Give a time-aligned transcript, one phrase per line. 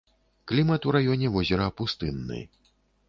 [0.51, 2.41] Клімат у раёне возера пустынны.